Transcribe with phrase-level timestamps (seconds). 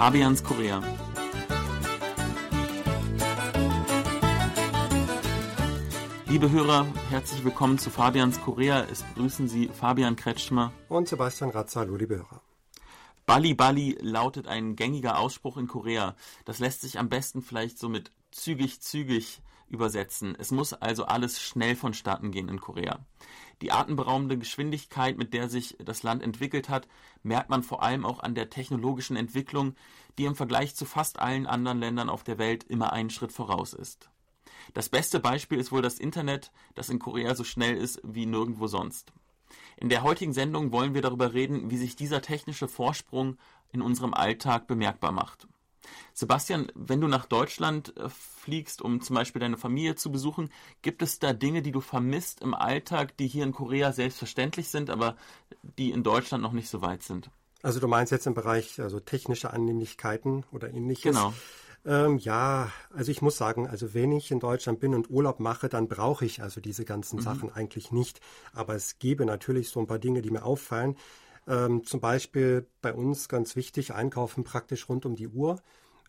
[0.00, 0.82] Fabians Korea.
[6.26, 8.86] Liebe Hörer, herzlich willkommen zu Fabians Korea.
[8.90, 11.84] Es begrüßen Sie Fabian Kretschmer und Sebastian Ratzer.
[11.84, 12.40] Liebe Hörer.
[13.26, 16.16] Bali Bali lautet ein gängiger Ausspruch in Korea.
[16.46, 20.36] Das lässt sich am besten vielleicht so mit zügig zügig übersetzen.
[20.38, 22.98] Es muss also alles schnell vonstatten gehen in Korea.
[23.62, 26.88] Die atemberaubende Geschwindigkeit, mit der sich das Land entwickelt hat,
[27.22, 29.74] merkt man vor allem auch an der technologischen Entwicklung,
[30.18, 33.72] die im Vergleich zu fast allen anderen Ländern auf der Welt immer einen Schritt voraus
[33.74, 34.10] ist.
[34.74, 38.66] Das beste Beispiel ist wohl das Internet, das in Korea so schnell ist wie nirgendwo
[38.66, 39.12] sonst.
[39.76, 43.36] In der heutigen Sendung wollen wir darüber reden, wie sich dieser technische Vorsprung
[43.72, 45.48] in unserem Alltag bemerkbar macht.
[46.12, 50.50] Sebastian, wenn du nach Deutschland äh, fliegst, um zum Beispiel deine Familie zu besuchen,
[50.82, 54.90] gibt es da Dinge, die du vermisst im Alltag, die hier in Korea selbstverständlich sind,
[54.90, 55.16] aber
[55.78, 57.30] die in Deutschland noch nicht so weit sind?
[57.62, 61.16] Also du meinst jetzt im Bereich also technische Annehmlichkeiten oder ähnliches?
[61.16, 61.34] Genau.
[61.86, 65.68] Ähm, ja, also ich muss sagen, also wenn ich in Deutschland bin und Urlaub mache,
[65.68, 67.22] dann brauche ich also diese ganzen mhm.
[67.22, 68.20] Sachen eigentlich nicht.
[68.52, 70.96] Aber es gäbe natürlich so ein paar Dinge, die mir auffallen.
[71.46, 75.60] Ähm, zum Beispiel bei uns ganz wichtig, einkaufen praktisch rund um die Uhr,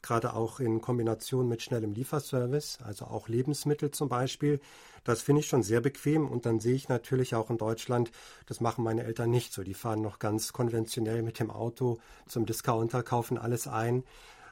[0.02, 4.60] gerade auch in Kombination mit schnellem Lieferservice, also auch Lebensmittel zum Beispiel.
[5.04, 8.12] Das finde ich schon sehr bequem und dann sehe ich natürlich auch in Deutschland,
[8.46, 9.64] das machen meine Eltern nicht so.
[9.64, 14.04] Die fahren noch ganz konventionell mit dem Auto zum Discounter, kaufen alles ein.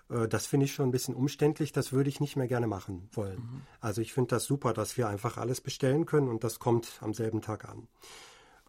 [0.10, 3.10] Äh, das finde ich schon ein bisschen umständlich, das würde ich nicht mehr gerne machen
[3.14, 3.38] wollen.
[3.38, 3.62] Mhm.
[3.80, 7.14] Also ich finde das super, dass wir einfach alles bestellen können und das kommt am
[7.14, 7.88] selben Tag an.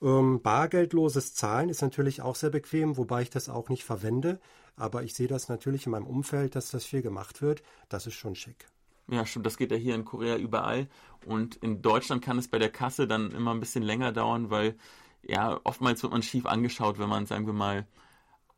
[0.03, 4.41] Ähm, bargeldloses Zahlen ist natürlich auch sehr bequem, wobei ich das auch nicht verwende.
[4.77, 7.63] Aber ich sehe das natürlich in meinem Umfeld, dass das viel gemacht wird.
[7.89, 8.67] Das ist schon schick.
[9.11, 9.47] Ja, stimmt.
[9.47, 10.89] Das geht ja hier in Korea überall.
[11.27, 14.77] Und in Deutschland kann es bei der Kasse dann immer ein bisschen länger dauern, weil
[15.23, 17.87] ja, oftmals wird man schief angeschaut, wenn man, sagen wir mal,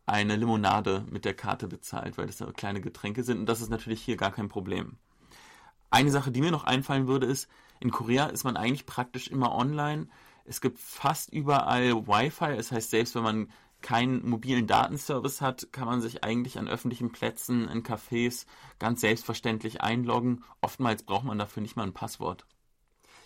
[0.06, 3.40] eine Limonade mit der Karte bezahlt, weil das ja kleine Getränke sind.
[3.40, 4.96] Und das ist natürlich hier gar kein Problem.
[5.90, 7.48] Eine Sache, die mir noch einfallen würde, ist,
[7.80, 10.08] in Korea ist man eigentlich praktisch immer online.
[10.44, 12.56] Es gibt fast überall Wi-Fi.
[12.56, 17.10] Das heißt, selbst wenn man keinen mobilen Datenservice hat, kann man sich eigentlich an öffentlichen
[17.10, 18.46] Plätzen, in Cafés
[18.78, 20.44] ganz selbstverständlich einloggen.
[20.60, 22.46] Oftmals braucht man dafür nicht mal ein Passwort.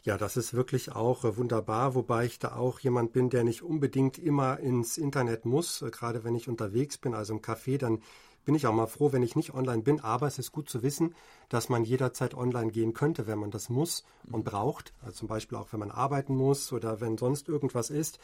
[0.07, 3.63] Ja, das ist wirklich auch äh, wunderbar, wobei ich da auch jemand bin, der nicht
[3.63, 8.01] unbedingt immer ins Internet muss, äh, gerade wenn ich unterwegs bin, also im Café, dann
[8.47, 10.83] bin ich auch mal froh, wenn ich nicht online bin, aber es ist gut zu
[10.83, 11.15] wissen,
[11.51, 15.59] dass man jederzeit online gehen könnte, wenn man das muss und braucht, also zum Beispiel
[15.59, 18.19] auch wenn man arbeiten muss oder wenn sonst irgendwas ist.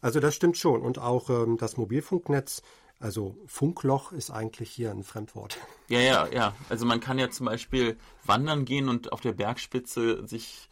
[0.00, 2.62] Also das stimmt schon und auch ähm, das Mobilfunknetz
[2.98, 5.58] also Funkloch ist eigentlich hier ein Fremdwort.
[5.88, 6.56] Ja, ja, ja.
[6.70, 10.68] Also man kann ja zum Beispiel wandern gehen und auf der Bergspitze sich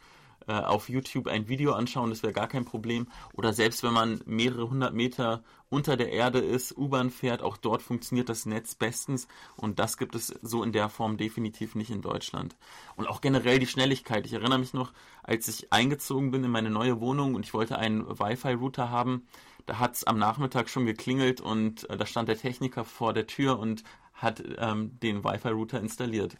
[0.47, 3.07] äh, auf YouTube ein Video anschauen, das wäre gar kein Problem.
[3.33, 7.81] Oder selbst wenn man mehrere hundert Meter unter der Erde ist, U-Bahn fährt, auch dort
[7.81, 12.01] funktioniert das Netz bestens und das gibt es so in der Form definitiv nicht in
[12.01, 12.55] Deutschland.
[12.95, 14.25] Und auch generell die Schnelligkeit.
[14.25, 17.77] Ich erinnere mich noch, als ich eingezogen bin in meine neue Wohnung und ich wollte
[17.77, 19.27] einen Wi-Fi-Router haben,
[19.65, 23.27] da hat es am Nachmittag schon geklingelt und äh, da stand der Techniker vor der
[23.27, 23.83] Tür und
[24.13, 26.37] hat ähm, den Wi-Fi-Router installiert.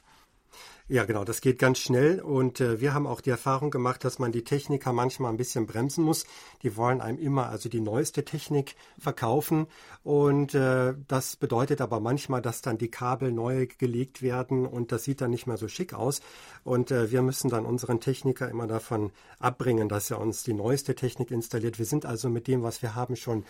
[0.88, 4.20] Ja, genau, das geht ganz schnell und äh, wir haben auch die Erfahrung gemacht, dass
[4.20, 6.28] man die Techniker manchmal ein bisschen bremsen muss.
[6.62, 9.66] Die wollen einem immer also die neueste Technik verkaufen
[10.04, 15.06] und äh, das bedeutet aber manchmal, dass dann die Kabel neu gelegt werden und das
[15.06, 16.22] sieht dann nicht mehr so schick aus
[16.64, 20.94] und äh, wir müssen dann unseren Techniker immer davon abbringen, dass er uns die neueste
[20.94, 21.80] Technik installiert.
[21.80, 23.44] Wir sind also mit dem, was wir haben, schon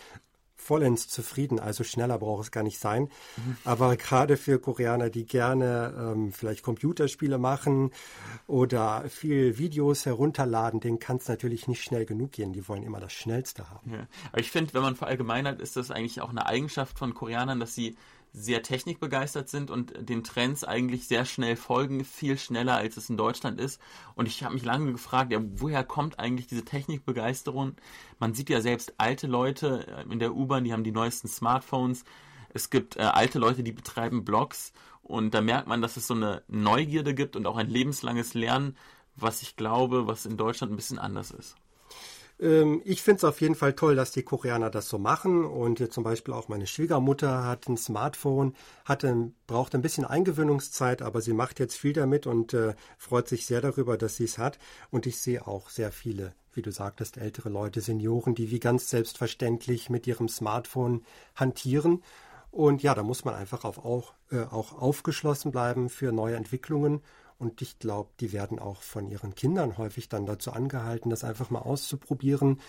[0.56, 1.60] vollends zufrieden.
[1.60, 3.08] Also schneller braucht es gar nicht sein.
[3.36, 3.56] Mhm.
[3.64, 7.90] Aber gerade für Koreaner, die gerne ähm, vielleicht Computerspiele machen
[8.46, 12.52] oder viel Videos herunterladen, denen kann es natürlich nicht schnell genug gehen.
[12.52, 13.92] Die wollen immer das Schnellste haben.
[13.92, 14.06] Ja.
[14.32, 17.74] Aber ich finde, wenn man verallgemeinert, ist das eigentlich auch eine Eigenschaft von Koreanern, dass
[17.74, 17.96] sie
[18.38, 23.16] sehr technikbegeistert sind und den Trends eigentlich sehr schnell folgen, viel schneller als es in
[23.16, 23.80] Deutschland ist.
[24.14, 27.76] Und ich habe mich lange gefragt, ja, woher kommt eigentlich diese Technikbegeisterung?
[28.18, 32.04] Man sieht ja selbst alte Leute äh, in der U-Bahn, die haben die neuesten Smartphones.
[32.50, 36.14] Es gibt äh, alte Leute, die betreiben Blogs und da merkt man, dass es so
[36.14, 38.76] eine Neugierde gibt und auch ein lebenslanges Lernen,
[39.14, 41.56] was ich glaube, was in Deutschland ein bisschen anders ist.
[42.38, 45.44] Ähm, ich finde es auf jeden Fall toll, dass die Koreaner das so machen.
[45.44, 48.54] Und äh, zum Beispiel auch meine Schwiegermutter hat ein Smartphone,
[48.84, 53.46] hatte, braucht ein bisschen Eingewöhnungszeit, aber sie macht jetzt viel damit und äh, freut sich
[53.46, 54.58] sehr darüber, dass sie es hat.
[54.90, 58.90] Und ich sehe auch sehr viele, wie du sagtest, ältere Leute, Senioren, die wie ganz
[58.90, 61.02] selbstverständlich mit ihrem Smartphone
[61.34, 62.02] hantieren.
[62.50, 67.02] Und ja, da muss man einfach auf auch, äh, auch aufgeschlossen bleiben für neue Entwicklungen
[67.38, 71.50] und ich glaube, die werden auch von ihren Kindern häufig dann dazu angehalten, das einfach
[71.50, 72.60] mal auszuprobieren.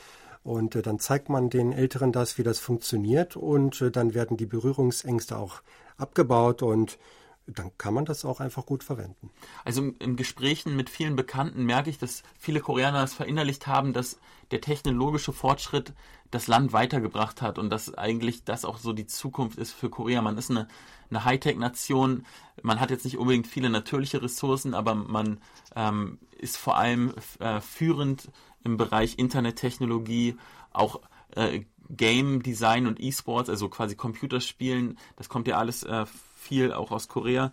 [0.43, 3.35] Und äh, dann zeigt man den Älteren das, wie das funktioniert.
[3.35, 5.61] Und äh, dann werden die Berührungsängste auch
[5.97, 6.97] abgebaut und
[7.47, 9.29] dann kann man das auch einfach gut verwenden.
[9.63, 14.19] Also in Gesprächen mit vielen Bekannten merke ich, dass viele Koreaner es verinnerlicht haben, dass
[14.51, 15.93] der technologische Fortschritt
[16.29, 20.21] das Land weitergebracht hat und dass eigentlich das auch so die Zukunft ist für Korea.
[20.21, 20.67] Man ist eine,
[21.09, 22.25] eine Hightech-Nation,
[22.61, 25.39] man hat jetzt nicht unbedingt viele natürliche Ressourcen, aber man
[25.75, 28.29] ähm, ist vor allem äh, führend
[28.63, 30.35] im Bereich Internettechnologie,
[30.73, 30.99] auch
[31.35, 34.97] äh, Game Design und E-Sports, also quasi Computerspielen.
[35.15, 36.05] Das kommt ja alles äh,
[36.37, 37.51] viel auch aus Korea.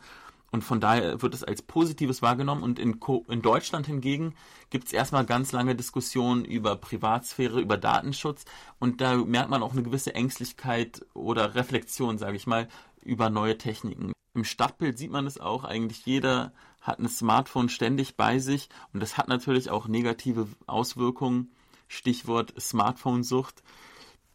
[0.54, 2.62] Und von daher wird es als Positives wahrgenommen.
[2.62, 4.36] Und in, Co in Deutschland hingegen
[4.70, 8.44] gibt es erstmal ganz lange Diskussionen über Privatsphäre, über Datenschutz.
[8.78, 12.68] Und da merkt man auch eine gewisse Ängstlichkeit oder Reflexion, sage ich mal,
[13.02, 14.12] über neue Techniken.
[14.34, 15.64] Im Stadtbild sieht man es auch.
[15.64, 18.68] Eigentlich jeder hat ein Smartphone ständig bei sich.
[18.92, 21.50] Und das hat natürlich auch negative Auswirkungen.
[21.88, 23.64] Stichwort Smartphone-Sucht.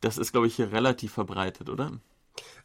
[0.02, 2.00] Das ist, glaube ich, hier relativ verbreitet, oder?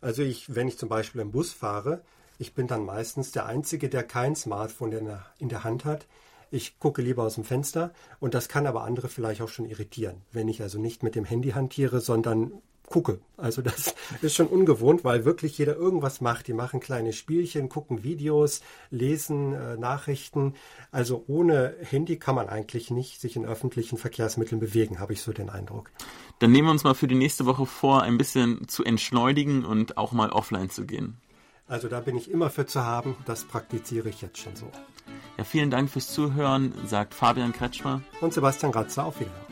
[0.01, 2.03] Also ich, wenn ich zum Beispiel im Bus fahre,
[2.39, 4.93] ich bin dann meistens der Einzige, der kein Smartphone
[5.39, 6.07] in der, Hand hat.
[6.51, 10.23] Ich gucke lieber aus dem Fenster und das kann aber andere vielleicht auch schon irritieren,
[10.31, 12.53] wenn ich also nicht mit dem Handy hantiere, sondern
[12.87, 13.21] gucke.
[13.37, 16.49] Also das ist schon ungewohnt, weil wirklich jeder irgendwas macht.
[16.49, 18.61] Die machen kleine Spielchen, gucken Videos,
[18.91, 20.55] lesen äh, Nachrichten.
[20.91, 25.33] Also ohne Handy kann man eigentlich nicht sich in öffentlichen Verkehrsmitteln bewegen, habe ich so
[25.33, 25.91] den Eindruck.
[26.39, 29.97] Dann nehmen wir uns mal für die nächste Woche vor, ein bisschen zu entschleunigen und
[29.97, 31.19] auch mal offline zu gehen.
[31.67, 33.17] Also da bin ich immer für zu haben.
[33.25, 34.71] Das praktiziere ich jetzt schon so.
[35.39, 38.03] Ja, vielen Dank fürs Zuhören, sagt Fabian Kretschmer.
[38.21, 39.07] Und Sebastian Ratzer.
[39.07, 39.44] Auf Wiedersehen.